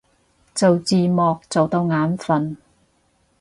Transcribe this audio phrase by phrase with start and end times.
[0.55, 2.55] 做字幕做到眼憤